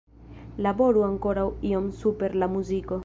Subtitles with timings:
[0.67, 2.99] Laboru ankoraŭ iom super la muziko.